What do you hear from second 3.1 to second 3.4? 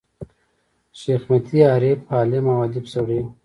وو.